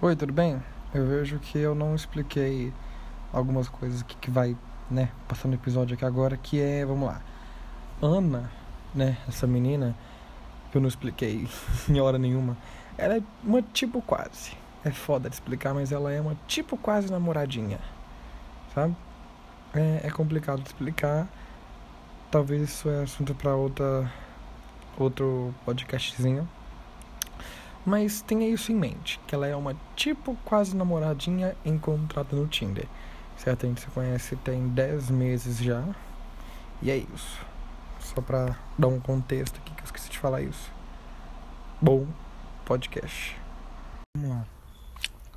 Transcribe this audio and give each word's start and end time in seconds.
Oi, 0.00 0.14
tudo 0.14 0.32
bem? 0.32 0.62
Eu 0.94 1.04
vejo 1.08 1.40
que 1.40 1.58
eu 1.58 1.74
não 1.74 1.92
expliquei 1.92 2.72
algumas 3.32 3.68
coisas 3.68 4.00
que, 4.04 4.16
que 4.16 4.30
vai, 4.30 4.56
né, 4.88 5.10
passando 5.26 5.54
o 5.54 5.54
episódio 5.56 5.94
aqui 5.94 6.04
agora, 6.04 6.36
que 6.36 6.60
é, 6.60 6.86
vamos 6.86 7.08
lá. 7.08 7.20
Ana, 8.00 8.48
né, 8.94 9.18
essa 9.26 9.44
menina, 9.44 9.96
que 10.70 10.76
eu 10.76 10.80
não 10.80 10.86
expliquei 10.86 11.48
em 11.90 11.98
hora 11.98 12.16
nenhuma, 12.16 12.56
ela 12.96 13.16
é 13.16 13.22
uma 13.42 13.60
tipo 13.60 14.00
quase. 14.00 14.56
É 14.84 14.92
foda 14.92 15.28
de 15.28 15.34
explicar, 15.34 15.74
mas 15.74 15.90
ela 15.90 16.12
é 16.12 16.20
uma 16.20 16.36
tipo 16.46 16.76
quase 16.76 17.10
namoradinha, 17.10 17.80
sabe? 18.72 18.94
É, 19.74 20.02
é 20.04 20.10
complicado 20.12 20.62
de 20.62 20.68
explicar. 20.68 21.26
Talvez 22.30 22.62
isso 22.62 22.88
é 22.88 23.02
assunto 23.02 23.34
para 23.34 23.56
outra 23.56 24.08
outro 24.96 25.52
podcastzinho. 25.64 26.48
Mas 27.86 28.20
tenha 28.20 28.48
isso 28.48 28.70
em 28.72 28.74
mente, 28.74 29.18
que 29.26 29.34
ela 29.34 29.46
é 29.46 29.56
uma 29.56 29.76
tipo 29.96 30.36
quase 30.44 30.76
namoradinha 30.76 31.56
encontrada 31.64 32.36
no 32.36 32.46
Tinder. 32.46 32.86
Certo? 33.36 33.64
A 33.64 33.68
gente 33.68 33.80
se 33.80 33.86
conhece 33.88 34.36
tem 34.36 34.68
10 34.68 35.10
meses 35.10 35.58
já. 35.58 35.84
E 36.82 36.90
é 36.90 36.96
isso. 36.96 37.46
Só 38.00 38.20
pra 38.20 38.56
dar 38.76 38.88
um 38.88 39.00
contexto 39.00 39.58
aqui 39.58 39.74
que 39.74 39.80
eu 39.80 39.84
esqueci 39.84 40.10
de 40.10 40.18
falar 40.18 40.42
isso. 40.42 40.72
Bom 41.80 42.06
podcast. 42.64 43.36
Vamos 44.16 44.30
lá. 44.30 44.46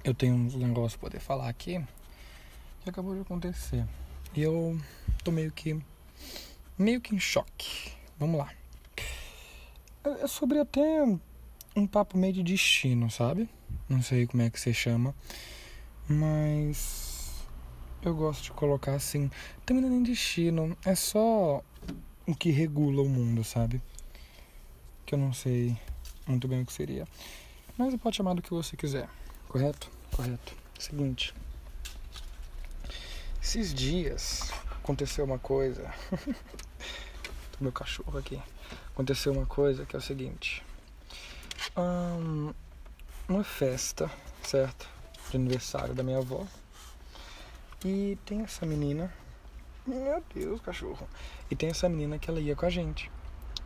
Eu 0.03 0.13
tenho 0.13 0.35
uns 0.35 0.55
negócios 0.55 0.95
pra 0.95 1.09
poder 1.09 1.19
falar 1.19 1.47
aqui 1.47 1.83
que 2.81 2.89
acabou 2.89 3.13
de 3.13 3.21
acontecer. 3.21 3.85
E 4.33 4.41
eu 4.41 4.77
tô 5.23 5.31
meio 5.31 5.51
que. 5.51 5.79
meio 6.77 6.99
que 6.99 7.15
em 7.15 7.19
choque. 7.19 7.93
Vamos 8.17 8.39
lá. 8.39 8.49
É 10.03 10.27
sobre 10.27 10.59
até 10.59 11.05
um 11.75 11.87
papo 11.87 12.17
meio 12.17 12.33
de 12.33 12.43
destino, 12.43 13.09
sabe? 13.09 13.49
Não 13.87 14.01
sei 14.01 14.27
como 14.27 14.43
é 14.43 14.49
que 14.49 14.59
você 14.59 14.73
chama, 14.73 15.15
mas 16.07 17.45
eu 18.01 18.13
gosto 18.15 18.43
de 18.43 18.51
colocar 18.51 18.93
assim. 18.93 19.29
Também 19.65 19.81
não 19.81 19.89
é 19.89 19.93
nem 19.93 20.03
destino, 20.03 20.77
é 20.85 20.95
só 20.95 21.63
o 22.27 22.35
que 22.35 22.51
regula 22.51 23.01
o 23.01 23.09
mundo, 23.09 23.43
sabe? 23.43 23.81
Que 25.05 25.15
eu 25.15 25.19
não 25.19 25.33
sei 25.33 25.77
muito 26.27 26.47
bem 26.47 26.61
o 26.61 26.65
que 26.65 26.73
seria. 26.73 27.07
Mas 27.77 27.95
pode 27.95 28.17
chamar 28.17 28.33
do 28.33 28.41
que 28.41 28.51
você 28.51 28.75
quiser, 28.75 29.09
correto? 29.47 29.89
Correto. 30.11 30.55
Seguinte. 30.77 31.33
Esses 33.41 33.73
dias 33.73 34.51
aconteceu 34.71 35.25
uma 35.25 35.39
coisa. 35.39 35.93
meu 37.59 37.71
cachorro 37.71 38.17
aqui. 38.17 38.39
Aconteceu 38.87 39.31
uma 39.31 39.45
coisa 39.45 39.85
que 39.85 39.95
é 39.95 39.99
o 39.99 40.01
seguinte 40.01 40.63
um, 41.77 42.53
uma 43.27 43.43
festa, 43.43 44.09
certo? 44.43 44.89
De 45.29 45.37
aniversário 45.37 45.93
da 45.93 46.03
minha 46.03 46.17
avó. 46.17 46.45
E 47.83 48.17
tem 48.25 48.41
essa 48.41 48.65
menina. 48.65 49.11
Meu 49.85 50.23
Deus, 50.33 50.61
cachorro. 50.61 51.07
E 51.49 51.55
tem 51.55 51.69
essa 51.69 51.89
menina 51.89 52.19
que 52.19 52.29
ela 52.29 52.39
ia 52.39 52.55
com 52.55 52.65
a 52.65 52.69
gente, 52.69 53.11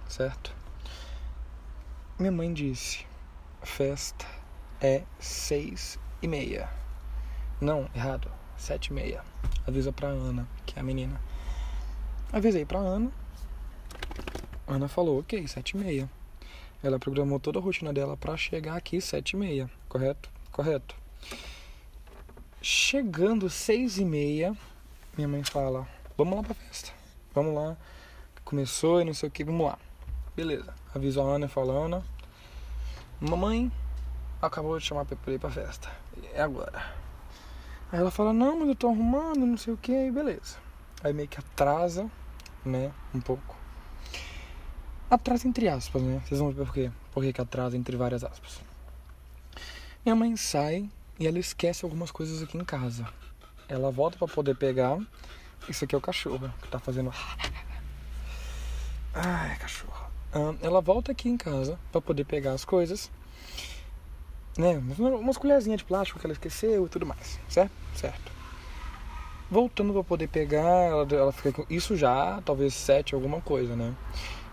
certo? 0.07 0.55
Minha 2.17 2.31
mãe 2.31 2.53
disse: 2.53 3.05
festa 3.61 4.25
é 4.79 5.03
seis 5.19 5.99
e 6.21 6.27
meia. 6.27 6.69
Não, 7.59 7.89
errado. 7.93 8.31
Sete 8.57 8.87
e 8.87 8.93
meia. 8.93 9.21
Avisa 9.67 9.91
pra 9.91 10.07
Ana, 10.07 10.47
que 10.65 10.77
é 10.77 10.81
a 10.81 10.83
menina. 10.83 11.19
Avisei 12.31 12.65
pra 12.65 12.79
Ana. 12.79 13.11
Ana 14.67 14.87
falou, 14.87 15.19
ok, 15.19 15.45
sete 15.47 15.71
e 15.71 15.77
meia. 15.77 16.09
Ela 16.83 16.99
programou 16.99 17.39
toda 17.39 17.59
a 17.59 17.61
rotina 17.61 17.91
dela 17.91 18.15
para 18.15 18.37
chegar 18.37 18.75
aqui 18.75 19.01
sete 19.01 19.31
e 19.31 19.37
meia, 19.37 19.69
correto? 19.89 20.29
Correto. 20.51 20.95
Chegando 22.61 23.49
seis 23.49 23.97
e 23.97 24.05
meia, 24.05 24.55
minha 25.15 25.27
mãe 25.27 25.43
fala, 25.43 25.87
vamos 26.17 26.35
lá 26.37 26.43
pra 26.43 26.53
festa. 26.53 26.91
Vamos 27.33 27.53
lá. 27.53 27.75
Começou 28.43 29.01
e 29.01 29.05
não 29.05 29.13
sei 29.13 29.27
o 29.27 29.31
que, 29.31 29.43
vamos 29.43 29.65
lá. 29.65 29.77
Beleza. 30.35 30.73
Aviso 30.93 31.21
a 31.21 31.23
Ana 31.23 31.47
falando. 31.47 32.03
Mamãe 33.19 33.71
acabou 34.41 34.77
de 34.77 34.85
chamar 34.85 35.05
pra 35.05 35.33
ir 35.33 35.39
pra 35.39 35.49
festa. 35.49 35.89
É 36.33 36.41
agora. 36.41 36.93
Aí 37.91 37.99
ela 37.99 38.11
fala, 38.11 38.33
não, 38.33 38.59
mas 38.59 38.69
eu 38.69 38.75
tô 38.75 38.87
arrumando, 38.87 39.45
não 39.45 39.57
sei 39.57 39.73
o 39.73 39.77
que, 39.77 40.11
beleza. 40.11 40.57
Aí 41.03 41.13
meio 41.13 41.27
que 41.27 41.39
atrasa, 41.39 42.09
né, 42.63 42.91
um 43.13 43.21
pouco. 43.21 43.55
Atrasa 45.09 45.47
entre 45.47 45.67
aspas, 45.69 46.01
né? 46.01 46.21
Vocês 46.25 46.39
vão 46.39 46.51
ver 46.51 46.65
por 46.65 46.73
quê. 46.73 46.91
Por 47.11 47.23
que, 47.23 47.39
atrasa 47.39 47.77
entre 47.77 47.95
várias 47.95 48.23
aspas. 48.23 48.59
Minha 50.03 50.15
mãe 50.15 50.35
sai 50.35 50.89
e 51.19 51.27
ela 51.27 51.39
esquece 51.39 51.85
algumas 51.85 52.11
coisas 52.11 52.41
aqui 52.41 52.57
em 52.57 52.63
casa. 52.63 53.07
Ela 53.67 53.91
volta 53.91 54.17
para 54.17 54.27
poder 54.27 54.55
pegar. 54.55 54.97
Isso 55.69 55.85
aqui 55.85 55.95
é 55.95 55.97
o 55.97 56.01
cachorro 56.01 56.51
que 56.61 56.67
tá 56.67 56.79
fazendo. 56.79 57.11
Ai, 59.13 59.57
cachorro. 59.57 60.11
ela 60.61 60.81
volta 60.81 61.11
aqui 61.11 61.29
em 61.29 61.37
casa 61.37 61.79
para 61.91 62.01
poder 62.01 62.25
pegar 62.25 62.51
as 62.53 62.65
coisas. 62.65 63.11
Né? 64.57 64.81
Umas 64.97 65.37
colherzinhas 65.37 65.79
de 65.79 65.85
plástico 65.85 66.19
que 66.19 66.25
ela 66.25 66.33
esqueceu 66.33 66.85
e 66.85 66.89
tudo 66.89 67.05
mais. 67.05 67.39
Certo? 67.47 67.71
Certo. 67.95 68.31
Voltando 69.49 69.93
para 69.93 70.03
poder 70.03 70.27
pegar, 70.27 70.61
ela, 70.61 71.07
ela 71.11 71.31
fica 71.31 71.51
com 71.51 71.65
isso 71.69 71.95
já, 71.95 72.41
talvez 72.43 72.73
sete 72.73 73.13
alguma 73.13 73.39
coisa, 73.41 73.75
né? 73.75 73.93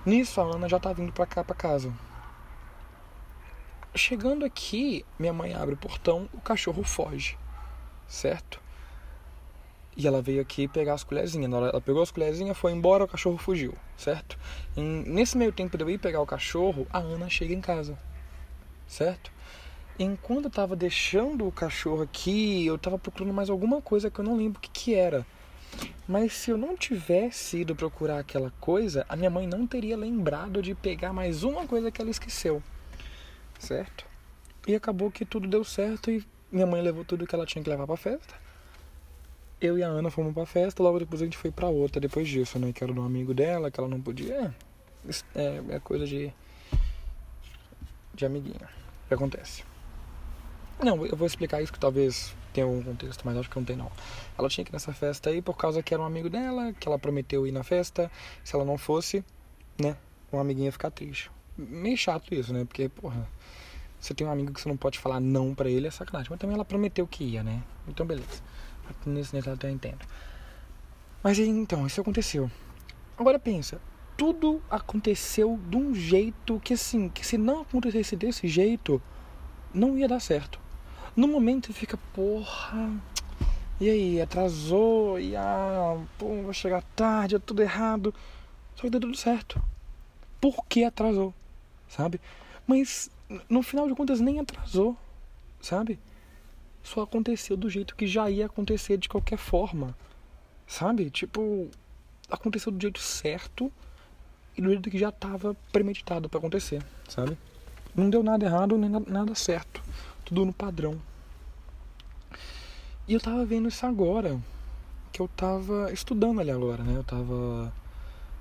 Nisso 0.04 0.40
a 0.40 0.44
Ana 0.44 0.68
já 0.68 0.80
tá 0.80 0.92
vindo 0.92 1.12
pra 1.12 1.24
cá, 1.26 1.44
pra 1.44 1.54
casa. 1.54 1.92
Chegando 3.94 4.44
aqui, 4.44 5.04
minha 5.16 5.32
mãe 5.32 5.54
abre 5.54 5.74
o 5.74 5.78
portão, 5.78 6.28
o 6.32 6.40
cachorro 6.40 6.82
foge, 6.82 7.38
certo? 8.08 8.60
E 9.96 10.06
ela 10.06 10.20
veio 10.20 10.40
aqui 10.40 10.66
pegar 10.66 10.94
as 10.94 11.04
colherzinhas. 11.04 11.52
Ela 11.52 11.80
pegou 11.80 12.02
as 12.02 12.10
colherzinhas, 12.10 12.56
foi 12.56 12.72
embora, 12.72 13.04
o 13.04 13.08
cachorro 13.08 13.38
fugiu, 13.38 13.74
certo? 13.96 14.36
E 14.76 14.80
nesse 14.80 15.38
meio 15.38 15.52
tempo 15.52 15.76
de 15.76 15.84
eu 15.84 15.90
ir 15.90 15.98
pegar 15.98 16.20
o 16.20 16.26
cachorro, 16.26 16.84
a 16.90 16.98
Ana 16.98 17.28
chega 17.28 17.54
em 17.54 17.60
casa, 17.60 17.96
certo? 18.88 19.30
Enquanto 19.98 20.46
eu 20.46 20.50
tava 20.50 20.74
deixando 20.74 21.46
o 21.46 21.52
cachorro 21.52 22.02
aqui, 22.02 22.66
eu 22.66 22.76
tava 22.76 22.98
procurando 22.98 23.32
mais 23.32 23.50
alguma 23.50 23.80
coisa 23.80 24.10
que 24.10 24.18
eu 24.18 24.24
não 24.24 24.36
lembro 24.36 24.58
o 24.58 24.62
que, 24.62 24.70
que 24.70 24.94
era. 24.94 25.24
Mas 26.06 26.32
se 26.34 26.50
eu 26.50 26.58
não 26.58 26.76
tivesse 26.76 27.58
ido 27.58 27.76
procurar 27.76 28.18
aquela 28.18 28.52
coisa, 28.60 29.06
a 29.08 29.16
minha 29.16 29.30
mãe 29.30 29.46
não 29.46 29.66
teria 29.66 29.96
lembrado 29.96 30.60
de 30.60 30.74
pegar 30.74 31.12
mais 31.12 31.44
uma 31.44 31.66
coisa 31.66 31.90
que 31.90 32.00
ela 32.00 32.10
esqueceu. 32.10 32.62
Certo? 33.58 34.04
E 34.66 34.74
acabou 34.74 35.10
que 35.10 35.24
tudo 35.24 35.48
deu 35.48 35.64
certo 35.64 36.10
e 36.10 36.24
minha 36.50 36.66
mãe 36.66 36.82
levou 36.82 37.04
tudo 37.04 37.26
que 37.26 37.34
ela 37.34 37.46
tinha 37.46 37.62
que 37.62 37.70
levar 37.70 37.86
pra 37.86 37.96
festa. 37.96 38.34
Eu 39.60 39.78
e 39.78 39.82
a 39.82 39.86
Ana 39.86 40.10
fomos 40.10 40.34
pra 40.34 40.44
festa, 40.44 40.82
logo 40.82 40.98
depois 40.98 41.22
a 41.22 41.24
gente 41.24 41.38
foi 41.38 41.50
pra 41.52 41.68
outra 41.68 42.00
depois 42.00 42.28
disso, 42.28 42.58
né? 42.58 42.72
Que 42.72 42.82
era 42.82 42.92
um 42.92 43.04
amigo 43.04 43.32
dela, 43.32 43.70
que 43.70 43.78
ela 43.78 43.88
não 43.88 44.00
podia. 44.00 44.54
É, 45.34 45.62
é 45.70 45.78
coisa 45.78 46.04
de. 46.04 46.32
de 48.12 48.26
amiguinha. 48.26 48.68
que 49.06 49.14
acontece. 49.14 49.64
Não, 50.82 51.06
eu 51.06 51.16
vou 51.16 51.26
explicar 51.26 51.62
isso 51.62 51.72
que 51.72 51.78
talvez 51.78 52.34
tenha 52.52 52.66
algum 52.66 52.82
contexto, 52.82 53.22
mas 53.24 53.36
acho 53.36 53.50
que 53.50 53.56
não 53.56 53.64
tem 53.64 53.76
não. 53.76 53.90
Ela 54.38 54.48
tinha 54.48 54.64
que 54.64 54.70
ir 54.70 54.74
nessa 54.74 54.92
festa 54.92 55.30
aí 55.30 55.42
por 55.42 55.56
causa 55.56 55.82
que 55.82 55.92
era 55.92 56.02
um 56.02 56.06
amigo 56.06 56.28
dela, 56.30 56.72
que 56.72 56.86
ela 56.86 56.98
prometeu 56.98 57.46
ir 57.46 57.52
na 57.52 57.62
festa. 57.62 58.10
Se 58.44 58.54
ela 58.54 58.64
não 58.64 58.78
fosse, 58.78 59.24
né, 59.78 59.96
um 60.32 60.38
amiguinho 60.38 60.66
ia 60.66 60.72
ficar 60.72 60.90
triste. 60.90 61.30
Meio 61.56 61.96
chato 61.96 62.34
isso, 62.34 62.52
né? 62.52 62.64
Porque, 62.64 62.88
porra, 62.88 63.28
você 63.98 64.14
tem 64.14 64.26
um 64.26 64.30
amigo 64.30 64.52
que 64.52 64.60
você 64.60 64.68
não 64.68 64.76
pode 64.76 64.98
falar 64.98 65.20
não 65.20 65.54
pra 65.54 65.68
ele, 65.68 65.86
é 65.86 65.90
sacanagem. 65.90 66.28
Mas 66.30 66.38
também 66.38 66.54
ela 66.54 66.64
prometeu 66.64 67.06
que 67.06 67.24
ia, 67.24 67.42
né? 67.42 67.62
Então, 67.86 68.06
beleza. 68.06 68.42
Nesse 69.06 69.36
até 69.36 69.68
eu 69.68 69.72
entendo. 69.72 70.04
Mas 71.22 71.38
então, 71.38 71.86
isso 71.86 72.00
aconteceu. 72.00 72.50
Agora 73.16 73.38
pensa, 73.38 73.80
tudo 74.16 74.62
aconteceu 74.70 75.58
de 75.68 75.76
um 75.76 75.94
jeito 75.94 76.60
que 76.60 76.74
assim, 76.74 77.08
que 77.08 77.24
se 77.24 77.38
não 77.38 77.62
acontecesse 77.62 78.16
desse 78.16 78.48
jeito, 78.48 79.00
não 79.72 79.96
ia 79.96 80.08
dar 80.08 80.20
certo. 80.20 80.61
No 81.14 81.28
momento 81.28 81.74
fica, 81.74 81.98
porra, 82.14 82.90
e 83.78 83.90
aí, 83.90 84.20
atrasou, 84.20 85.20
e 85.20 85.36
ah, 85.36 86.02
pô, 86.16 86.42
vai 86.42 86.54
chegar 86.54 86.82
tarde, 86.96 87.36
é 87.36 87.38
tudo 87.38 87.60
errado. 87.60 88.14
Só 88.74 88.82
que 88.82 88.90
deu 88.90 89.00
tudo 89.00 89.16
certo. 89.16 89.62
Por 90.40 90.64
que 90.66 90.84
atrasou? 90.84 91.34
Sabe? 91.86 92.18
Mas 92.66 93.10
no 93.46 93.62
final 93.62 93.86
de 93.86 93.94
contas 93.94 94.20
nem 94.20 94.40
atrasou, 94.40 94.96
sabe? 95.60 95.98
Só 96.82 97.02
aconteceu 97.02 97.58
do 97.58 97.68
jeito 97.68 97.94
que 97.94 98.06
já 98.06 98.30
ia 98.30 98.46
acontecer 98.46 98.96
de 98.96 99.08
qualquer 99.08 99.36
forma. 99.36 99.94
Sabe? 100.66 101.10
Tipo, 101.10 101.68
aconteceu 102.30 102.72
do 102.72 102.80
jeito 102.80 102.98
certo 102.98 103.70
e 104.56 104.62
do 104.62 104.70
jeito 104.70 104.90
que 104.90 104.98
já 104.98 105.10
estava 105.10 105.54
premeditado 105.70 106.30
para 106.30 106.38
acontecer, 106.38 106.82
sabe? 107.06 107.36
Não 107.94 108.08
deu 108.08 108.22
nada 108.22 108.46
errado 108.46 108.78
nem 108.78 108.88
nada 108.88 109.34
certo 109.34 109.82
tudo 110.32 110.46
no 110.46 110.52
padrão. 110.52 110.98
E 113.06 113.14
eu 113.14 113.20
tava 113.20 113.44
vendo 113.44 113.68
isso 113.68 113.84
agora, 113.84 114.40
que 115.12 115.20
eu 115.20 115.28
tava 115.28 115.92
estudando 115.92 116.40
ali 116.40 116.50
agora, 116.50 116.84
né? 116.84 116.96
Eu 116.96 117.04
tava. 117.04 117.72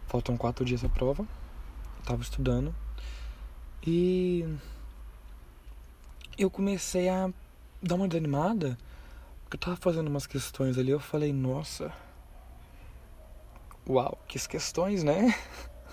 Faltam 0.08 0.38
quatro 0.38 0.64
dias 0.64 0.84
a 0.84 0.90
prova. 0.90 1.24
Eu 1.24 2.06
tava 2.06 2.22
estudando. 2.22 2.74
E 3.86 4.46
eu 6.38 6.50
comecei 6.50 7.10
a 7.10 7.32
dar 7.82 7.96
uma 7.96 8.08
desanimada. 8.08 8.78
Porque 9.44 9.56
eu 9.56 9.60
tava 9.60 9.78
fazendo 9.78 10.08
umas 10.08 10.28
questões 10.28 10.78
ali, 10.78 10.92
eu 10.92 11.00
falei, 11.00 11.34
nossa. 11.34 11.92
Uau, 13.90 14.18
que 14.28 14.40
questões, 14.48 15.04
né? 15.04 15.36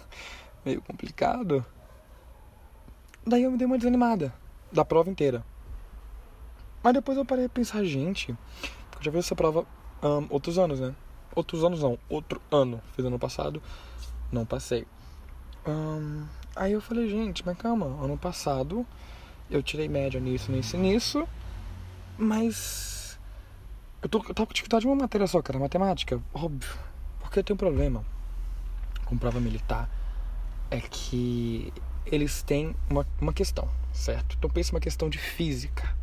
Meio 0.65 0.83
complicado. 0.83 1.65
Daí 3.27 3.43
eu 3.43 3.51
me 3.51 3.57
dei 3.57 3.67
uma 3.67 3.79
desanimada 3.79 4.33
da 4.71 4.85
prova 4.85 5.11
inteira. 5.11 5.45
Mas 6.89 6.95
depois 6.95 7.19
eu 7.19 7.25
parei 7.27 7.45
a 7.45 7.49
pensar, 7.51 7.85
gente, 7.85 8.31
eu 8.31 9.03
já 9.03 9.13
fiz 9.13 9.27
essa 9.27 9.37
prova 9.37 9.67
um, 10.03 10.27
outros 10.31 10.59
anos, 10.59 10.81
né? 10.81 10.95
Outros 11.37 11.63
anos 11.63 11.83
não, 11.83 11.99
outro 12.09 12.41
ano. 12.51 12.81
Fiz 12.97 13.05
ano 13.05 13.19
passado, 13.19 13.63
não 14.33 14.47
passei. 14.47 14.87
Um, 15.67 16.25
aí 16.57 16.73
eu 16.73 16.81
falei, 16.81 17.07
gente, 17.07 17.45
mas 17.45 17.59
calma, 17.59 17.85
ano 18.03 18.17
passado 18.17 18.87
eu 19.51 19.63
tirei 19.63 19.87
média 19.87 20.19
nisso, 20.19 20.51
nisso 20.51 20.79
nisso, 20.79 21.29
mas 22.17 23.21
eu, 24.01 24.09
tô, 24.09 24.25
eu 24.27 24.33
tava 24.33 24.47
com 24.47 24.55
dificuldade 24.55 24.81
de 24.81 24.87
uma 24.87 24.97
matéria 24.97 25.27
só, 25.27 25.43
cara, 25.43 25.59
matemática, 25.59 26.19
óbvio. 26.33 26.75
Porque 27.21 27.43
tem 27.43 27.53
um 27.53 27.59
problema 27.59 28.03
com 29.05 29.19
prova 29.19 29.39
militar, 29.41 29.91
é 30.71 30.81
que 30.81 31.71
eles 32.07 32.43
têm 32.43 32.75
uma, 32.89 33.07
uma 33.21 33.35
questão, 33.35 33.69
certo? 33.93 34.37
Então 34.39 34.49
pensa 34.49 34.73
uma 34.75 34.81
questão 34.81 35.11
de 35.11 35.19
física. 35.19 35.99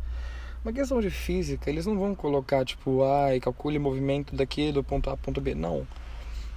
Uma 0.64 0.72
questão 0.72 1.00
de 1.00 1.10
física, 1.10 1.70
eles 1.70 1.86
não 1.86 1.98
vão 1.98 2.14
colocar 2.14 2.64
tipo, 2.64 3.04
ai, 3.04 3.38
calcule 3.38 3.78
o 3.78 3.80
movimento 3.80 4.34
daqui 4.34 4.72
do 4.72 4.82
ponto 4.82 5.08
A 5.10 5.16
ponto 5.16 5.40
B. 5.40 5.54
Não. 5.54 5.86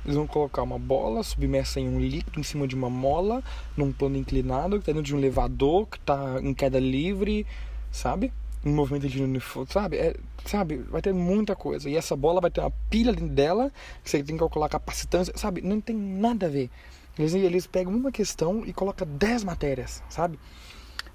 Eles 0.03 0.15
vão 0.15 0.25
colocar 0.25 0.63
uma 0.63 0.79
bola 0.79 1.23
submersa 1.23 1.79
em 1.79 1.87
um 1.87 1.99
líquido 1.99 2.39
em 2.39 2.43
cima 2.43 2.67
de 2.67 2.73
uma 2.75 2.89
mola, 2.89 3.43
num 3.75 3.91
plano 3.91 4.17
inclinado, 4.17 4.77
que 4.77 4.83
está 4.83 4.91
dentro 4.91 5.03
de 5.03 5.15
um 5.15 5.19
elevador, 5.19 5.85
que 5.87 5.97
está 5.97 6.39
em 6.41 6.53
queda 6.53 6.79
livre, 6.79 7.45
sabe? 7.91 8.31
Um 8.65 8.73
movimento 8.73 9.07
de 9.07 9.21
uniforme, 9.21 9.71
sabe? 9.71 9.97
É, 9.97 10.15
sabe? 10.45 10.77
Vai 10.77 11.01
ter 11.01 11.13
muita 11.13 11.55
coisa. 11.55 11.89
E 11.89 11.95
essa 11.95 12.15
bola 12.15 12.41
vai 12.41 12.49
ter 12.49 12.61
uma 12.61 12.71
pilha 12.89 13.11
dentro 13.11 13.35
dela, 13.35 13.71
que 14.03 14.09
você 14.09 14.23
tem 14.23 14.35
que 14.35 14.39
calcular 14.39 14.69
capacitância, 14.69 15.33
sabe? 15.37 15.61
Não 15.61 15.79
tem 15.81 15.95
nada 15.95 16.45
a 16.45 16.49
ver. 16.49 16.69
Eles, 17.17 17.33
eles 17.33 17.67
pegam 17.67 17.93
uma 17.93 18.11
questão 18.11 18.65
e 18.65 18.71
colocam 18.71 19.07
10 19.07 19.43
matérias, 19.43 20.01
sabe? 20.09 20.39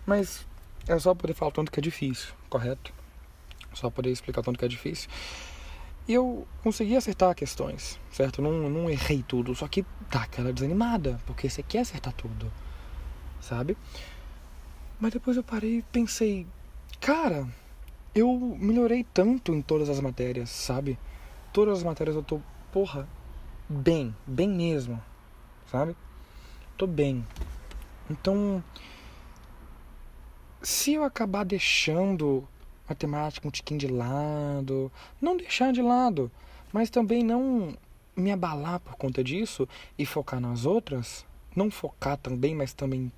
Mas 0.06 0.46
é 0.86 0.98
só 0.98 1.14
poder 1.14 1.34
falar 1.34 1.50
o 1.50 1.52
tanto 1.52 1.72
que 1.72 1.80
é 1.80 1.82
difícil, 1.82 2.34
correto? 2.48 2.92
Só 3.72 3.90
poder 3.90 4.10
explicar 4.10 4.40
o 4.40 4.44
tanto 4.44 4.58
que 4.58 4.64
é 4.64 4.68
difícil. 4.68 5.08
E 6.06 6.12
eu 6.12 6.46
consegui 6.62 6.96
acertar 6.96 7.34
questões, 7.34 7.98
certo? 8.10 8.42
Não, 8.42 8.68
não 8.68 8.90
errei 8.90 9.24
tudo, 9.26 9.54
só 9.54 9.66
que 9.66 9.84
dá 10.10 10.22
aquela 10.22 10.52
desanimada, 10.52 11.18
porque 11.24 11.48
você 11.48 11.62
quer 11.62 11.80
acertar 11.80 12.12
tudo, 12.12 12.52
sabe? 13.40 13.76
Mas 15.00 15.12
depois 15.12 15.36
eu 15.36 15.42
parei 15.42 15.78
e 15.78 15.82
pensei, 15.82 16.46
cara, 17.00 17.48
eu 18.14 18.56
melhorei 18.60 19.04
tanto 19.14 19.54
em 19.54 19.62
todas 19.62 19.88
as 19.88 19.98
matérias, 19.98 20.50
sabe? 20.50 20.98
Todas 21.52 21.78
as 21.78 21.84
matérias 21.84 22.14
eu 22.16 22.22
tô, 22.22 22.40
porra, 22.70 23.08
bem, 23.68 24.14
bem 24.26 24.48
mesmo, 24.48 25.02
sabe? 25.70 25.96
Tô 26.76 26.86
bem. 26.86 27.26
Então, 28.10 28.62
se 30.64 30.94
eu 30.94 31.04
acabar 31.04 31.44
deixando 31.44 32.46
matemática 32.88 33.46
um 33.46 33.50
tiquinho 33.50 33.80
de 33.80 33.86
lado, 33.86 34.90
não 35.20 35.36
deixar 35.36 35.72
de 35.72 35.82
lado, 35.82 36.30
mas 36.72 36.90
também 36.90 37.22
não 37.22 37.76
me 38.16 38.32
abalar 38.32 38.80
por 38.80 38.94
conta 38.96 39.22
disso 39.22 39.68
e 39.98 40.06
focar 40.06 40.40
nas 40.40 40.64
outras, 40.64 41.24
não 41.54 41.70
focar 41.70 42.16
também, 42.16 42.54
mas 42.54 42.72
também 42.72 43.12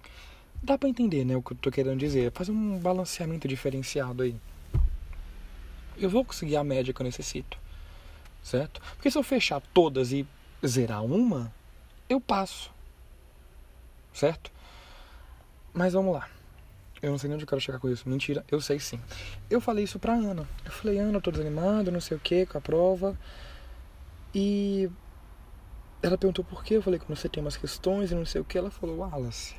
dá 0.62 0.76
para 0.76 0.88
entender, 0.88 1.24
né, 1.24 1.36
o 1.36 1.42
que 1.42 1.52
eu 1.52 1.56
tô 1.56 1.70
querendo 1.70 1.98
dizer, 1.98 2.32
fazer 2.32 2.52
um 2.52 2.78
balanceamento 2.78 3.46
diferenciado 3.46 4.22
aí. 4.22 4.34
Eu 5.96 6.10
vou 6.10 6.24
conseguir 6.24 6.56
a 6.56 6.64
média 6.64 6.92
que 6.92 7.00
eu 7.00 7.04
necessito, 7.04 7.58
certo? 8.42 8.80
Porque 8.94 9.10
se 9.10 9.16
eu 9.16 9.22
fechar 9.22 9.60
todas 9.72 10.12
e 10.12 10.26
zerar 10.66 11.04
uma, 11.04 11.52
eu 12.08 12.20
passo, 12.20 12.72
certo? 14.12 14.50
Mas 15.72 15.92
vamos 15.92 16.12
lá. 16.12 16.35
Eu 17.02 17.10
não 17.10 17.18
sei 17.18 17.28
nem 17.28 17.34
onde 17.34 17.44
eu 17.44 17.48
quero 17.48 17.60
chegar 17.60 17.78
com 17.78 17.88
isso. 17.88 18.08
Mentira, 18.08 18.44
eu 18.50 18.60
sei 18.60 18.78
sim. 18.78 19.00
Eu 19.50 19.60
falei 19.60 19.84
isso 19.84 19.98
pra 19.98 20.14
Ana. 20.14 20.48
Eu 20.64 20.72
falei, 20.72 20.98
Ana, 20.98 21.18
eu 21.18 21.20
tô 21.20 21.30
desanimado, 21.30 21.92
não 21.92 22.00
sei 22.00 22.16
o 22.16 22.20
que, 22.20 22.46
com 22.46 22.58
a 22.58 22.60
prova. 22.60 23.18
E 24.34 24.90
ela 26.02 26.16
perguntou 26.16 26.44
por 26.44 26.64
quê. 26.64 26.76
Eu 26.76 26.82
falei 26.82 26.98
que 26.98 27.06
você 27.08 27.28
tem 27.28 27.42
umas 27.42 27.56
questões 27.56 28.10
e 28.10 28.14
não 28.14 28.24
sei 28.24 28.40
o 28.40 28.44
que. 28.44 28.56
Ela 28.56 28.70
falou, 28.70 28.98
Wallace, 28.98 29.54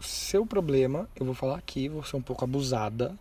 seu 0.00 0.46
problema, 0.46 1.08
eu 1.16 1.26
vou 1.26 1.34
falar 1.34 1.58
aqui, 1.58 1.88
vou 1.88 2.04
ser 2.04 2.16
um 2.16 2.22
pouco 2.22 2.44
abusada. 2.44 3.16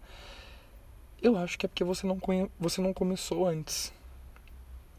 Eu 1.21 1.37
acho 1.37 1.57
que 1.57 1.65
é 1.65 1.69
porque 1.69 1.83
você 1.83 2.05
não, 2.07 2.19
conhe... 2.19 2.49
você 2.59 2.81
não 2.81 2.93
começou 2.93 3.47
antes. 3.47 3.93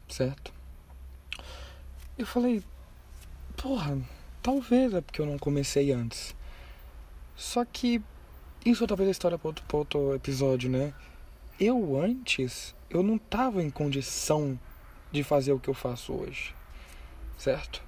Certo? 0.08 0.52
Eu 2.18 2.26
falei, 2.26 2.62
porra, 3.56 3.98
talvez 4.42 4.94
é 4.94 5.00
porque 5.00 5.20
eu 5.20 5.26
não 5.26 5.38
comecei 5.38 5.92
antes. 5.92 6.34
Só 7.34 7.64
que 7.64 8.02
isso 8.64 8.86
talvez 8.86 9.08
a 9.08 9.12
história 9.12 9.36
para 9.36 9.48
outro, 9.48 9.64
outro 9.72 10.14
episódio, 10.14 10.70
né? 10.70 10.94
Eu 11.58 12.00
antes, 12.00 12.74
eu 12.88 13.02
não 13.02 13.18
tava 13.18 13.62
em 13.62 13.70
condição 13.70 14.58
de 15.10 15.24
fazer 15.24 15.52
o 15.52 15.58
que 15.58 15.68
eu 15.68 15.74
faço 15.74 16.12
hoje, 16.12 16.54
certo? 17.36 17.82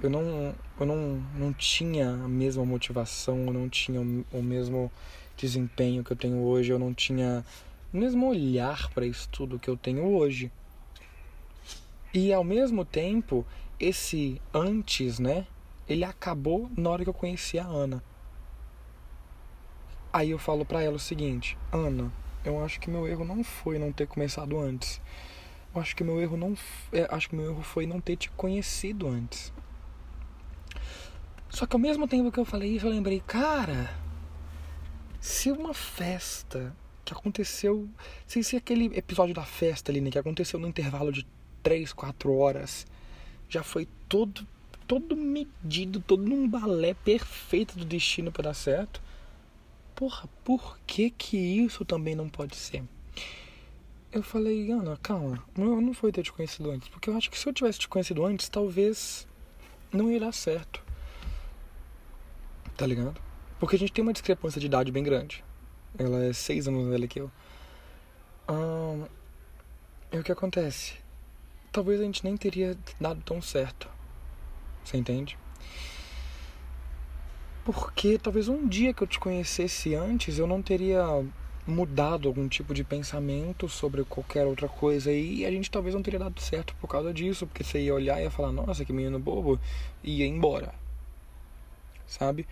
Eu 0.00 0.08
não, 0.08 0.54
eu 0.78 0.86
não, 0.86 1.22
não 1.34 1.52
tinha 1.52 2.10
a 2.10 2.28
mesma 2.28 2.64
motivação, 2.64 3.46
eu 3.46 3.52
não 3.52 3.68
tinha 3.68 4.00
o 4.00 4.42
mesmo 4.42 4.90
desempenho 5.36 6.04
que 6.04 6.12
eu 6.12 6.16
tenho 6.16 6.42
hoje, 6.42 6.70
eu 6.70 6.78
não 6.78 6.94
tinha 6.94 7.44
o 7.92 7.96
mesmo 7.96 8.28
olhar 8.28 8.88
para 8.90 9.06
isso 9.06 9.28
tudo 9.30 9.58
que 9.58 9.68
eu 9.68 9.76
tenho 9.76 10.04
hoje. 10.04 10.52
E 12.14 12.32
ao 12.32 12.44
mesmo 12.44 12.84
tempo, 12.84 13.44
esse 13.80 14.40
antes, 14.54 15.18
né? 15.18 15.46
Ele 15.88 16.04
acabou 16.04 16.70
na 16.76 16.90
hora 16.90 17.02
que 17.02 17.10
eu 17.10 17.14
conheci 17.14 17.58
a 17.58 17.66
Ana. 17.66 18.02
Aí 20.16 20.30
eu 20.30 20.38
falo 20.38 20.64
para 20.64 20.82
ela 20.82 20.96
o 20.96 20.98
seguinte: 20.98 21.58
Ana, 21.70 22.10
eu 22.42 22.64
acho 22.64 22.80
que 22.80 22.88
meu 22.88 23.06
erro 23.06 23.22
não 23.22 23.44
foi 23.44 23.78
não 23.78 23.92
ter 23.92 24.06
começado 24.06 24.58
antes. 24.58 24.98
Eu 25.74 25.78
acho 25.78 25.94
que 25.94 26.02
meu 26.02 26.18
erro 26.18 26.38
não, 26.38 26.56
é, 26.90 27.06
acho 27.10 27.28
que 27.28 27.36
meu 27.36 27.50
erro 27.50 27.62
foi 27.62 27.86
não 27.86 28.00
ter 28.00 28.16
te 28.16 28.30
conhecido 28.30 29.06
antes. 29.06 29.52
Só 31.50 31.66
que 31.66 31.76
ao 31.76 31.78
mesmo 31.78 32.08
tempo 32.08 32.32
que 32.32 32.40
eu 32.40 32.46
falei 32.46 32.74
isso, 32.74 32.86
eu 32.86 32.90
lembrei, 32.92 33.20
cara, 33.26 33.94
se 35.20 35.52
uma 35.52 35.74
festa 35.74 36.74
que 37.04 37.12
aconteceu, 37.12 37.86
se, 38.26 38.42
se 38.42 38.56
aquele 38.56 38.86
episódio 38.96 39.34
da 39.34 39.44
festa 39.44 39.92
ali, 39.92 40.00
né, 40.00 40.10
que 40.10 40.18
aconteceu 40.18 40.58
no 40.58 40.66
intervalo 40.66 41.12
de 41.12 41.26
3, 41.62 41.92
4 41.92 42.34
horas, 42.34 42.86
já 43.50 43.62
foi 43.62 43.86
todo 44.08 44.46
todo 44.86 45.14
medido, 45.14 46.00
todo 46.00 46.22
num 46.22 46.48
balé 46.48 46.94
perfeito 46.94 47.76
do 47.76 47.84
destino 47.84 48.32
para 48.32 48.44
dar 48.44 48.54
certo 48.54 49.04
porra, 49.96 50.28
por 50.44 50.78
que 50.86 51.10
que 51.10 51.36
isso 51.36 51.84
também 51.84 52.14
não 52.14 52.28
pode 52.28 52.54
ser? 52.54 52.84
Eu 54.12 54.22
falei, 54.22 54.70
Ana, 54.70 54.96
calma, 55.02 55.42
não, 55.56 55.80
não 55.80 55.94
foi 55.94 56.12
ter 56.12 56.22
te 56.22 56.32
conhecido 56.32 56.70
antes, 56.70 56.88
porque 56.88 57.10
eu 57.10 57.16
acho 57.16 57.30
que 57.30 57.38
se 57.38 57.48
eu 57.48 57.52
tivesse 57.52 57.78
te 57.78 57.88
conhecido 57.88 58.24
antes, 58.24 58.48
talvez 58.48 59.26
não 59.90 60.10
ia 60.12 60.20
dar 60.20 60.32
certo. 60.32 60.82
Tá 62.76 62.86
ligado? 62.86 63.20
Porque 63.58 63.76
a 63.76 63.78
gente 63.78 63.92
tem 63.92 64.02
uma 64.02 64.12
discrepância 64.12 64.60
de 64.60 64.66
idade 64.66 64.92
bem 64.92 65.02
grande. 65.02 65.42
Ela 65.98 66.24
é 66.24 66.32
seis 66.32 66.68
anos 66.68 66.80
mais 66.80 66.92
velha 66.92 67.08
que 67.08 67.20
eu. 67.20 67.30
Hum, 68.48 69.06
e 70.12 70.18
o 70.18 70.22
que 70.22 70.30
acontece? 70.30 70.94
Talvez 71.72 72.00
a 72.00 72.04
gente 72.04 72.22
nem 72.22 72.36
teria 72.36 72.76
dado 73.00 73.22
tão 73.22 73.40
certo. 73.40 73.88
Você 74.84 74.98
entende? 74.98 75.38
Porque 77.66 78.16
talvez 78.16 78.46
um 78.46 78.64
dia 78.68 78.94
que 78.94 79.02
eu 79.02 79.08
te 79.08 79.18
conhecesse 79.18 79.92
antes, 79.96 80.38
eu 80.38 80.46
não 80.46 80.62
teria 80.62 81.04
mudado 81.66 82.28
algum 82.28 82.46
tipo 82.46 82.72
de 82.72 82.84
pensamento 82.84 83.68
sobre 83.68 84.04
qualquer 84.04 84.46
outra 84.46 84.68
coisa 84.68 85.10
e 85.10 85.44
a 85.44 85.50
gente 85.50 85.68
talvez 85.68 85.92
não 85.92 86.00
teria 86.00 86.20
dado 86.20 86.40
certo 86.40 86.76
por 86.80 86.86
causa 86.86 87.12
disso, 87.12 87.44
porque 87.44 87.64
você 87.64 87.80
ia 87.80 87.92
olhar 87.92 88.20
e 88.20 88.22
ia 88.22 88.30
falar, 88.30 88.52
nossa, 88.52 88.84
que 88.84 88.92
menino 88.92 89.18
bobo, 89.18 89.58
e 90.00 90.18
ia 90.20 90.26
embora. 90.28 90.72
Sabe? 92.06 92.46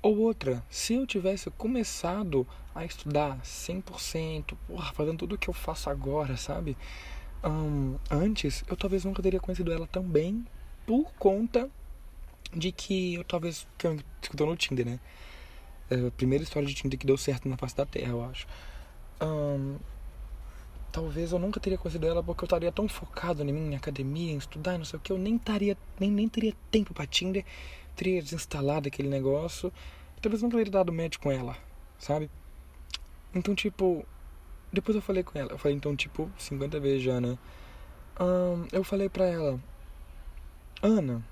Ou 0.00 0.16
outra, 0.20 0.64
se 0.70 0.94
eu 0.94 1.06
tivesse 1.06 1.50
começado 1.50 2.46
a 2.74 2.82
estudar 2.82 3.38
100%, 3.42 4.56
porra, 4.66 4.90
fazendo 4.94 5.18
tudo 5.18 5.34
o 5.34 5.38
que 5.38 5.50
eu 5.50 5.54
faço 5.54 5.90
agora, 5.90 6.34
sabe? 6.38 6.78
Um, 7.44 7.96
antes, 8.10 8.64
eu 8.66 8.74
talvez 8.74 9.04
nunca 9.04 9.22
teria 9.22 9.38
conhecido 9.38 9.70
ela 9.70 9.86
também 9.86 10.46
por 10.86 11.12
conta 11.18 11.68
de 12.54 12.72
que 12.72 13.14
eu 13.14 13.24
talvez. 13.24 13.66
que 13.78 13.86
eu 13.86 13.98
escutou 14.22 14.46
no 14.46 14.56
Tinder, 14.56 14.86
né? 14.86 15.00
É 15.90 16.06
a 16.06 16.10
primeira 16.10 16.42
história 16.42 16.66
de 16.66 16.74
Tinder 16.74 16.98
que 16.98 17.06
deu 17.06 17.16
certo 17.16 17.48
na 17.48 17.56
face 17.56 17.76
da 17.76 17.86
Terra, 17.86 18.10
eu 18.10 18.24
acho. 18.24 18.46
Um, 19.20 19.78
talvez 20.92 21.32
eu 21.32 21.38
nunca 21.38 21.60
teria 21.60 21.78
conhecido 21.78 22.06
ela 22.06 22.22
porque 22.22 22.42
eu 22.42 22.46
estaria 22.46 22.72
tão 22.72 22.88
focado 22.88 23.42
em 23.42 23.52
mim, 23.52 23.72
em 23.72 23.76
academia, 23.76 24.32
em 24.32 24.38
estudar, 24.38 24.78
não 24.78 24.84
sei 24.84 24.98
o 24.98 25.00
que, 25.00 25.12
eu 25.12 25.18
nem 25.18 25.36
estaria, 25.36 25.76
nem, 26.00 26.10
nem 26.10 26.28
teria 26.28 26.54
tempo 26.70 26.94
para 26.94 27.06
Tinder, 27.06 27.44
teria 27.94 28.22
desinstalado 28.22 28.88
aquele 28.88 29.08
negócio, 29.08 29.72
talvez 30.20 30.42
nunca 30.42 30.56
teria 30.56 30.72
dado 30.72 30.92
match 30.92 31.18
com 31.18 31.30
ela, 31.30 31.56
sabe? 31.98 32.30
Então, 33.34 33.54
tipo, 33.54 34.06
depois 34.72 34.96
eu 34.96 35.02
falei 35.02 35.22
com 35.22 35.38
ela, 35.38 35.52
eu 35.52 35.58
falei 35.58 35.76
então 35.76 35.94
tipo 35.94 36.30
50 36.38 36.80
vezes 36.80 37.02
já, 37.02 37.20
né? 37.20 37.38
Um, 38.18 38.66
eu 38.72 38.82
falei 38.82 39.10
pra 39.10 39.26
ela, 39.26 39.60
Ana, 40.82 41.22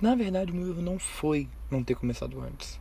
na 0.00 0.14
verdade 0.14 0.52
o 0.52 0.54
meu 0.54 0.68
erro 0.68 0.82
não 0.82 0.98
foi 0.98 1.48
não 1.70 1.82
ter 1.82 1.94
começado 1.94 2.40
antes. 2.40 2.80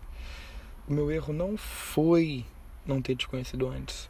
O 0.88 0.94
meu 0.94 1.12
erro 1.12 1.34
não 1.34 1.56
foi 1.58 2.46
não 2.86 3.02
ter 3.02 3.16
te 3.16 3.28
conhecido 3.28 3.68
antes. 3.70 4.10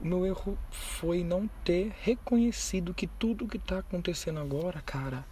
O 0.00 0.06
meu 0.06 0.24
erro 0.24 0.56
foi 0.70 1.24
não 1.24 1.48
ter 1.64 1.92
reconhecido 2.02 2.94
que 2.94 3.06
tudo 3.06 3.48
que 3.48 3.58
tá 3.58 3.78
acontecendo 3.78 4.38
agora, 4.38 4.80
cara, 4.80 5.24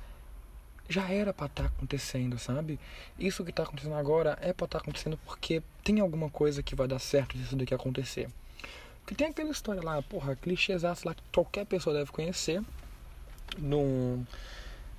já 0.89 1.09
era 1.09 1.33
para 1.33 1.47
estar 1.47 1.63
tá 1.65 1.69
acontecendo, 1.69 2.39
sabe? 2.39 2.79
Isso 3.19 3.45
que 3.45 3.53
tá 3.53 3.63
acontecendo 3.63 3.95
agora 3.95 4.39
é 4.41 4.53
para 4.53 4.67
estar 4.67 4.79
tá 4.79 4.83
acontecendo 4.83 5.19
porque 5.25 5.63
tem 5.83 6.01
alguma 6.01 6.31
coisa 6.31 6.63
que 6.63 6.75
vai 6.75 6.87
dar 6.87 6.99
certo 6.99 7.37
disso 7.37 7.57
daqui 7.57 7.75
acontecer. 7.75 8.29
Porque 9.01 9.15
tem 9.15 9.29
aquela 9.29 9.51
história 9.51 9.83
lá, 9.83 10.03
porra, 10.03 10.35
clichêzaço 10.35 11.07
lá 11.07 11.15
que 11.15 11.23
qualquer 11.33 11.65
pessoa 11.65 11.95
deve 11.95 12.11
conhecer. 12.11 12.61
Num. 13.57 14.25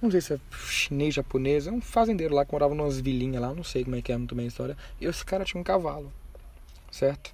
Não 0.02 0.12
sei 0.12 0.22
se 0.22 0.34
é 0.34 0.40
chinês, 0.52 1.16
japonês, 1.16 1.66
é 1.66 1.72
um 1.72 1.82
fazendeiro 1.82 2.36
lá 2.36 2.46
que 2.46 2.52
morava 2.52 2.76
numas 2.76 3.00
vilinhas 3.00 3.42
lá, 3.42 3.54
não 3.54 3.64
sei 3.64 3.84
como 3.84 3.96
é 3.96 4.02
que 4.02 4.12
é 4.12 4.18
muito 4.18 4.36
bem 4.36 4.46
a 4.46 4.48
história. 4.48 4.78
E 5.02 5.06
esse 5.06 5.26
cara 5.26 5.44
tinha 5.44 5.60
um 5.60 5.64
cavalo, 5.64 6.14
certo? 6.92 7.34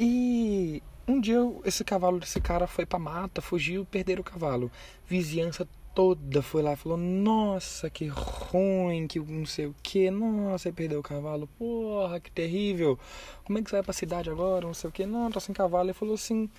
E 0.00 0.82
um 1.06 1.20
dia 1.20 1.38
esse 1.64 1.84
cavalo 1.84 2.18
desse 2.18 2.40
cara 2.40 2.66
foi 2.66 2.86
pra 2.86 2.98
mata, 2.98 3.42
fugiu, 3.42 3.84
perderam 3.84 4.22
o 4.22 4.24
cavalo. 4.24 4.70
Vizinhança 5.06 5.68
toda 5.94 6.42
foi 6.42 6.62
lá 6.62 6.72
e 6.72 6.76
falou: 6.76 6.98
Nossa, 6.98 7.88
que 7.90 8.06
ruim, 8.06 9.06
que 9.06 9.20
não 9.20 9.46
sei 9.46 9.66
o 9.66 9.74
que, 9.82 10.10
nossa, 10.10 10.68
aí 10.68 10.72
perdeu 10.72 11.00
o 11.00 11.02
cavalo, 11.02 11.46
porra, 11.58 12.18
que 12.20 12.30
terrível. 12.30 12.98
Como 13.44 13.58
é 13.58 13.62
que 13.62 13.70
você 13.70 13.76
vai 13.76 13.82
pra 13.82 13.92
cidade 13.92 14.30
agora? 14.30 14.66
Não 14.66 14.74
sei 14.74 14.90
o 14.90 14.92
que, 14.92 15.06
não, 15.06 15.30
tô 15.30 15.40
sem 15.40 15.54
cavalo. 15.54 15.86
Ele 15.86 15.94
falou 15.94 16.14
assim: 16.14 16.50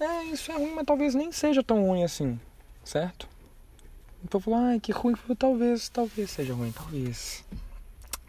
É, 0.00 0.24
isso 0.24 0.50
é 0.52 0.54
ruim, 0.54 0.74
mas 0.74 0.86
talvez 0.86 1.14
nem 1.14 1.30
seja 1.32 1.62
tão 1.62 1.84
ruim 1.84 2.04
assim, 2.04 2.40
certo? 2.84 3.28
Então 4.26 4.40
falou: 4.40 4.58
Ai, 4.58 4.80
que 4.80 4.90
ruim. 4.90 5.14
Talvez, 5.38 5.88
talvez 5.88 6.32
seja 6.32 6.52
ruim, 6.52 6.72
talvez. 6.72 7.44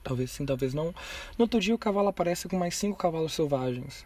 Talvez 0.03 0.29
sim, 0.29 0.45
talvez 0.45 0.71
não. 0.71 0.93
No 1.37 1.45
outro 1.45 1.59
dia 1.59 1.73
o 1.73 1.77
cavalo 1.77 2.07
aparece 2.07 2.47
com 2.47 2.55
mais 2.55 2.75
cinco 2.75 2.95
cavalos 2.95 3.33
selvagens. 3.33 4.05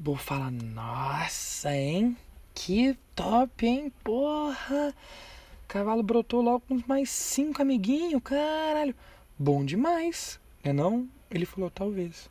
O 0.00 0.04
povo 0.04 0.18
fala: 0.18 0.50
Nossa, 0.50 1.74
hein? 1.74 2.16
Que 2.54 2.96
top, 3.14 3.66
hein? 3.66 3.92
Porra! 4.02 4.94
Cavalo 5.68 6.02
brotou 6.02 6.40
logo 6.40 6.60
com 6.66 6.82
mais 6.86 7.10
cinco 7.10 7.60
amiguinhos, 7.60 8.22
caralho. 8.24 8.94
Bom 9.38 9.66
demais, 9.66 10.40
né 10.64 10.72
não? 10.72 11.06
Ele 11.30 11.44
falou, 11.44 11.70
talvez. 11.70 12.30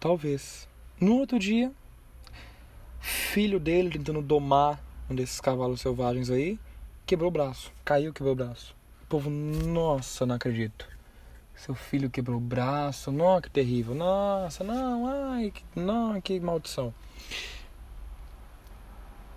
Talvez. 0.00 0.68
No 1.00 1.18
outro 1.18 1.38
dia, 1.38 1.72
filho 3.00 3.60
dele 3.60 3.90
tentando 3.90 4.20
domar 4.20 4.82
um 5.08 5.14
desses 5.14 5.40
cavalos 5.40 5.80
selvagens 5.80 6.30
aí, 6.30 6.58
quebrou 7.14 7.28
o 7.28 7.32
braço. 7.32 7.72
Caiu, 7.84 8.12
quebrou 8.12 8.32
o 8.32 8.36
braço. 8.36 8.74
O 9.04 9.06
povo, 9.06 9.30
nossa, 9.30 10.26
não 10.26 10.34
acredito. 10.34 10.88
Seu 11.54 11.72
filho 11.72 12.10
quebrou 12.10 12.38
o 12.38 12.40
braço, 12.40 13.12
não, 13.12 13.40
que 13.40 13.48
terrível. 13.48 13.94
Nossa, 13.94 14.64
não, 14.64 15.06
ai, 15.32 15.52
que, 15.52 15.62
não, 15.78 16.20
que 16.20 16.40
maldição. 16.40 16.92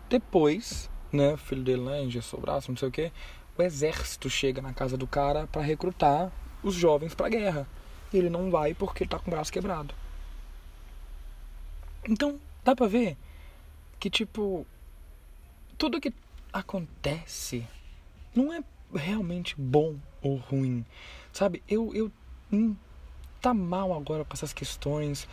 Depois, 0.10 0.90
né, 1.12 1.34
o 1.34 1.38
filho 1.38 1.64
dele, 1.64 1.84
né, 1.84 2.02
engessou 2.02 2.40
o 2.40 2.42
braço, 2.42 2.72
não 2.72 2.78
sei 2.78 2.88
o 2.88 2.92
que, 2.92 3.12
o 3.56 3.62
exército 3.62 4.28
chega 4.28 4.60
na 4.60 4.74
casa 4.74 4.98
do 4.98 5.06
cara 5.06 5.46
para 5.46 5.62
recrutar 5.62 6.32
os 6.64 6.74
jovens 6.74 7.14
para 7.14 7.30
guerra. 7.30 7.68
E 8.12 8.18
ele 8.18 8.30
não 8.30 8.50
vai 8.50 8.74
porque 8.74 9.04
ele 9.04 9.10
tá 9.12 9.20
com 9.20 9.30
o 9.30 9.32
braço 9.32 9.54
quebrado. 9.54 9.94
Então, 12.10 12.40
dá 12.64 12.76
pra 12.76 12.88
ver 12.88 13.16
que, 14.00 14.10
tipo, 14.10 14.66
tudo 15.78 16.02
que 16.02 16.12
acontece 16.60 17.66
não 18.36 18.54
é 18.54 18.64
realmente 18.94 19.56
bom 19.58 19.96
ou 20.22 20.36
ruim. 20.36 20.86
Sabe? 21.32 21.64
Eu, 21.68 21.94
eu 21.94 22.12
hum, 22.52 22.76
tá 23.42 23.54
mal 23.54 23.94
agora 23.94 24.24
com 24.24 24.34
essas 24.34 24.54
questões 24.54 25.28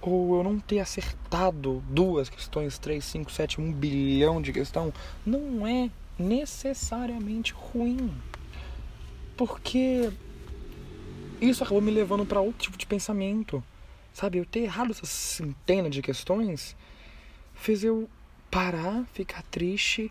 ou 0.00 0.36
eu 0.36 0.44
não 0.44 0.58
ter 0.58 0.78
acertado 0.78 1.82
duas 1.88 2.28
questões, 2.28 2.78
três, 2.78 3.04
cinco, 3.04 3.30
sete, 3.30 3.60
um 3.60 3.72
bilhão 3.72 4.40
de 4.40 4.52
questão, 4.52 4.92
não 5.24 5.66
é 5.66 5.90
necessariamente 6.18 7.52
ruim. 7.52 8.14
Porque 9.36 10.12
isso 11.40 11.62
acabou 11.64 11.82
me 11.82 11.90
levando 11.90 12.24
para 12.24 12.40
outro 12.40 12.58
tipo 12.58 12.78
de 12.78 12.86
pensamento. 12.86 13.62
Sabe, 14.12 14.38
eu 14.38 14.46
ter 14.46 14.60
errado 14.60 14.92
essas 14.92 15.10
centenas 15.10 15.90
de 15.90 16.00
questões 16.00 16.76
fez 17.54 17.84
eu 17.84 18.08
parar, 18.50 19.04
ficar 19.12 19.42
triste, 19.42 20.10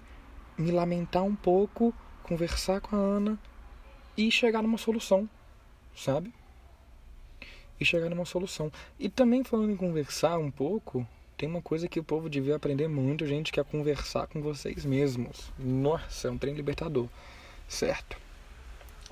me 0.58 0.72
lamentar 0.72 1.24
um 1.24 1.36
pouco, 1.36 1.94
conversar 2.24 2.82
com 2.82 2.96
a 2.96 3.00
Ana 3.00 3.40
e 4.18 4.32
chegar 4.32 4.62
numa 4.62 4.78
solução, 4.78 5.30
sabe? 5.96 6.34
e 7.80 7.86
chegar 7.86 8.10
numa 8.10 8.26
solução. 8.26 8.72
E 9.00 9.10
também 9.10 9.44
falando 9.44 9.72
em 9.72 9.76
conversar 9.76 10.38
um 10.38 10.52
pouco, 10.52 11.08
tem 11.38 11.50
uma 11.50 11.62
coisa 11.62 11.88
que 11.88 12.00
o 12.00 12.04
povo 12.04 12.30
devia 12.30 12.56
aprender 12.56 12.88
muito, 12.88 13.26
gente, 13.26 13.52
que 13.52 13.60
é 13.60 13.64
conversar 13.64 14.28
com 14.28 14.42
vocês 14.42 14.86
mesmos. 14.86 15.52
Nossa, 15.60 16.28
é 16.28 16.32
um 16.32 16.38
trem 16.38 16.54
libertador, 16.54 17.08
certo? 17.68 18.18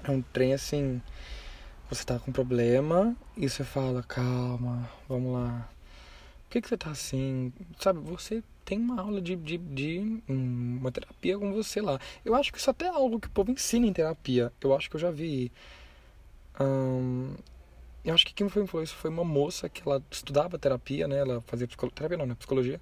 É 0.04 0.12
um 0.12 0.22
trem 0.22 0.54
assim, 0.54 1.02
você 1.90 2.04
tá 2.04 2.20
com 2.20 2.32
um 2.32 2.34
problema 2.34 3.16
e 3.36 3.50
você 3.50 3.64
fala, 3.64 4.04
calma, 4.04 4.90
vamos 5.08 5.34
lá. 5.34 5.70
Por 6.44 6.52
que, 6.52 6.62
que 6.62 6.70
você 6.70 6.78
tá 6.78 6.92
assim? 6.92 7.52
Sabe, 7.80 8.00
você 8.00 8.44
tem 8.66 8.80
uma 8.80 9.02
aula 9.02 9.22
de, 9.22 9.36
de, 9.36 9.58
de 9.58 10.22
hum, 10.30 10.78
uma 10.80 10.92
terapia 10.92 11.38
com 11.38 11.54
você 11.54 11.82
lá. 11.82 12.00
Eu 12.24 12.36
acho 12.36 12.52
que 12.52 12.58
isso 12.58 12.70
até 12.70 12.86
é 12.86 12.90
algo 12.90 13.20
que 13.20 13.28
o 13.28 13.32
povo 13.32 13.52
ensina 13.52 13.86
em 13.86 13.94
terapia. 13.94 14.52
Eu 14.62 14.76
acho 14.76 14.90
que 14.90 14.96
eu 14.96 15.00
já 15.00 15.12
vi. 15.12 15.52
Eu 18.04 18.14
acho 18.14 18.26
que 18.26 18.34
quem 18.34 18.50
foi 18.50 18.66
falou 18.68 18.84
isso 18.84 18.96
foi 18.96 19.10
uma 19.10 19.24
moça 19.24 19.70
que 19.70 19.82
ela 19.86 20.04
estudava 20.12 20.60
terapia, 20.60 21.08
né? 21.08 21.20
Ela 21.20 21.42
fazia 21.42 21.68
psicologia, 21.68 22.18
não, 22.18 22.26
né? 22.26 22.36
Psicologia. 22.36 22.82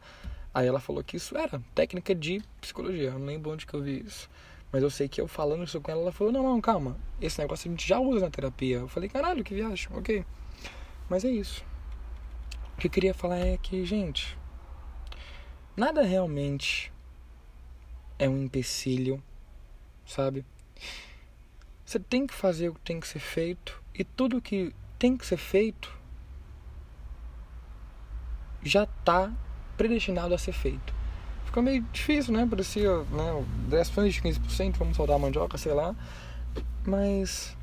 Aí 0.53 0.67
ela 0.67 0.79
falou 0.79 1.03
que 1.03 1.15
isso 1.17 1.37
era 1.37 1.61
técnica 1.73 2.13
de 2.13 2.41
psicologia. 2.59 3.09
Eu 3.09 3.19
não 3.19 3.25
lembro 3.25 3.51
onde 3.51 3.65
que 3.65 3.73
eu 3.73 3.81
vi 3.81 4.03
isso. 4.05 4.29
Mas 4.71 4.83
eu 4.83 4.89
sei 4.89 5.07
que 5.07 5.19
eu 5.19 5.27
falando 5.27 5.63
isso 5.63 5.79
com 5.81 5.91
ela, 5.91 6.01
ela 6.01 6.11
falou, 6.11 6.31
não, 6.31 6.43
não, 6.43 6.61
calma. 6.61 6.97
Esse 7.19 7.39
negócio 7.39 7.67
a 7.67 7.71
gente 7.71 7.87
já 7.87 7.99
usa 7.99 8.25
na 8.25 8.31
terapia. 8.31 8.77
Eu 8.77 8.87
falei, 8.87 9.09
caralho, 9.09 9.43
que 9.43 9.53
viagem, 9.53 9.89
ok. 9.93 10.25
Mas 11.09 11.25
é 11.25 11.29
isso. 11.29 11.63
O 12.73 12.81
que 12.81 12.87
eu 12.87 12.91
queria 12.91 13.13
falar 13.13 13.37
é 13.37 13.57
que, 13.57 13.85
gente, 13.85 14.37
nada 15.81 16.03
realmente 16.03 16.93
é 18.19 18.29
um 18.29 18.43
empecilho, 18.43 19.21
sabe? 20.05 20.45
Você 21.83 21.99
tem 21.99 22.27
que 22.27 22.35
fazer 22.35 22.69
o 22.69 22.75
que 22.75 22.81
tem 22.81 22.99
que 22.99 23.07
ser 23.07 23.17
feito 23.17 23.81
e 23.91 24.03
tudo 24.03 24.39
que 24.39 24.75
tem 24.99 25.17
que 25.17 25.25
ser 25.25 25.37
feito 25.37 25.91
já 28.61 28.83
está 28.83 29.33
predestinado 29.75 30.35
a 30.35 30.37
ser 30.37 30.51
feito. 30.51 30.93
Ficou 31.45 31.63
meio 31.63 31.81
difícil, 31.91 32.31
né? 32.31 32.45
Parecia, 32.47 32.97
né? 33.05 33.43
10% 33.67 34.07
de 34.07 34.21
15%, 34.21 34.77
vamos 34.77 34.95
soltar 34.95 35.15
a 35.15 35.19
mandioca, 35.19 35.57
sei 35.57 35.73
lá. 35.73 35.95
Mas 36.85 37.57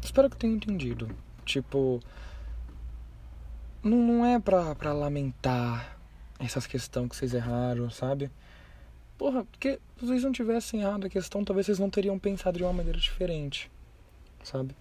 espero 0.00 0.30
que 0.30 0.36
tenham 0.38 0.56
entendido. 0.56 1.14
Tipo, 1.44 2.00
não, 3.82 3.98
não 3.98 4.24
é 4.24 4.40
pra, 4.40 4.74
pra 4.74 4.94
lamentar 4.94 5.93
essas 6.44 6.66
questões 6.66 7.08
que 7.08 7.16
vocês 7.16 7.34
erraram, 7.34 7.90
sabe? 7.90 8.30
Porra, 9.16 9.44
porque 9.44 9.78
se 9.98 10.06
vocês 10.06 10.24
não 10.24 10.32
tivessem 10.32 10.80
errado 10.80 11.06
a 11.06 11.10
questão, 11.10 11.44
talvez 11.44 11.66
vocês 11.66 11.78
não 11.78 11.88
teriam 11.88 12.18
pensado 12.18 12.58
de 12.58 12.64
uma 12.64 12.72
maneira 12.72 12.98
diferente, 12.98 13.70
sabe? 14.42 14.74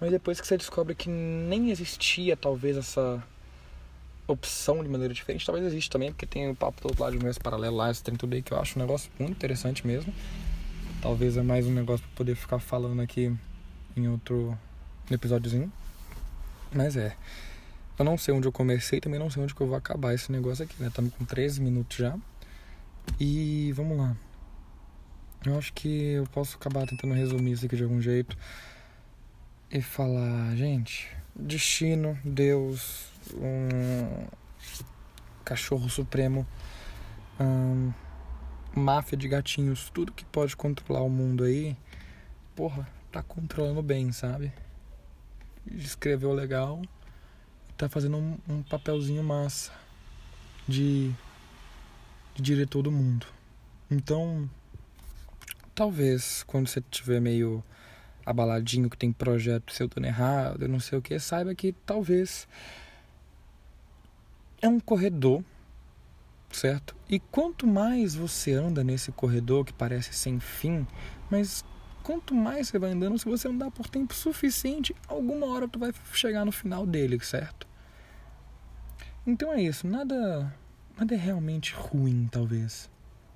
Mas 0.00 0.10
depois 0.10 0.40
que 0.40 0.46
você 0.46 0.56
descobre 0.56 0.94
que 0.94 1.08
nem 1.08 1.70
existia 1.70 2.36
talvez 2.36 2.76
essa 2.76 3.22
opção 4.26 4.82
de 4.82 4.88
maneira 4.88 5.12
diferente, 5.12 5.44
talvez 5.44 5.66
existe 5.66 5.90
também, 5.90 6.12
porque 6.12 6.26
tem 6.26 6.48
o 6.48 6.54
papo 6.54 6.80
do 6.82 6.88
outro 6.88 7.02
lado 7.02 7.12
de 7.12 7.16
universo 7.16 7.40
paralelo 7.40 7.76
lá, 7.76 7.90
esse 7.90 8.02
trem 8.02 8.16
tudo 8.16 8.34
aí 8.34 8.42
que 8.42 8.52
eu 8.52 8.60
acho 8.60 8.78
um 8.78 8.82
negócio 8.82 9.10
muito 9.18 9.32
interessante 9.32 9.86
mesmo. 9.86 10.14
Talvez 11.02 11.36
é 11.36 11.42
mais 11.42 11.66
um 11.66 11.72
negócio 11.72 12.04
para 12.06 12.16
poder 12.16 12.34
ficar 12.36 12.58
falando 12.58 13.00
aqui 13.00 13.34
em 13.96 14.08
outro 14.08 14.56
episódiozinho. 15.10 15.72
Mas 16.72 16.96
é. 16.96 17.16
Eu 17.98 18.04
não 18.04 18.16
sei 18.16 18.32
onde 18.32 18.46
eu 18.46 18.52
comecei, 18.52 19.00
também 19.00 19.18
não 19.18 19.28
sei 19.28 19.42
onde 19.42 19.54
que 19.54 19.60
eu 19.60 19.66
vou 19.66 19.76
acabar 19.76 20.14
esse 20.14 20.30
negócio 20.30 20.64
aqui, 20.64 20.74
né? 20.80 20.86
Estamos 20.86 21.12
com 21.14 21.24
13 21.24 21.60
minutos 21.60 21.96
já. 21.96 22.16
E 23.18 23.72
vamos 23.74 23.98
lá. 23.98 24.16
Eu 25.44 25.58
acho 25.58 25.72
que 25.72 26.12
eu 26.12 26.24
posso 26.26 26.56
acabar 26.56 26.86
tentando 26.86 27.14
resumir 27.14 27.52
isso 27.52 27.66
aqui 27.66 27.76
de 27.76 27.82
algum 27.82 28.00
jeito 28.00 28.36
e 29.70 29.82
falar, 29.82 30.54
gente, 30.54 31.08
destino, 31.34 32.18
Deus, 32.24 33.10
um 33.34 34.26
cachorro 35.44 35.88
supremo, 35.88 36.46
um, 37.40 37.92
máfia 38.74 39.18
de 39.18 39.26
gatinhos, 39.28 39.90
tudo 39.90 40.12
que 40.12 40.24
pode 40.24 40.56
controlar 40.56 41.02
o 41.02 41.10
mundo 41.10 41.44
aí, 41.44 41.76
porra, 42.54 42.88
tá 43.10 43.22
controlando 43.22 43.82
bem, 43.82 44.12
sabe? 44.12 44.52
Escreveu 45.66 46.32
legal, 46.32 46.82
tá 47.78 47.88
fazendo 47.88 48.16
um, 48.16 48.36
um 48.48 48.62
papelzinho 48.62 49.22
massa 49.22 49.70
de, 50.66 51.12
de 52.34 52.42
diretor 52.42 52.82
do 52.82 52.90
mundo. 52.90 53.24
Então, 53.88 54.50
talvez 55.76 56.42
quando 56.42 56.66
você 56.66 56.80
estiver 56.80 57.20
meio 57.20 57.62
abaladinho, 58.26 58.90
que 58.90 58.98
tem 58.98 59.12
projeto 59.12 59.72
seu 59.72 59.86
dando 59.86 60.06
errado, 60.06 60.62
eu 60.62 60.68
não 60.68 60.80
sei 60.80 60.98
o 60.98 61.02
que, 61.02 61.16
saiba 61.20 61.54
que 61.54 61.72
talvez 61.86 62.48
é 64.60 64.68
um 64.68 64.80
corredor, 64.80 65.44
certo? 66.50 66.96
E 67.08 67.20
quanto 67.20 67.64
mais 67.64 68.16
você 68.16 68.54
anda 68.54 68.82
nesse 68.82 69.12
corredor 69.12 69.64
que 69.64 69.72
parece 69.72 70.12
sem 70.12 70.40
fim, 70.40 70.84
mas 71.30 71.64
quanto 72.02 72.34
mais 72.34 72.66
você 72.66 72.78
vai 72.78 72.90
andando, 72.90 73.16
se 73.18 73.24
você 73.24 73.46
andar 73.46 73.70
por 73.70 73.86
tempo 73.88 74.12
suficiente, 74.12 74.96
alguma 75.06 75.46
hora 75.46 75.68
tu 75.68 75.78
vai 75.78 75.92
chegar 76.12 76.44
no 76.44 76.50
final 76.50 76.84
dele, 76.84 77.20
certo? 77.20 77.67
Então 79.26 79.52
é 79.52 79.62
isso, 79.62 79.86
nada 79.86 80.52
nada 80.98 81.14
é 81.14 81.18
realmente 81.18 81.74
ruim, 81.74 82.28
talvez. 82.30 82.90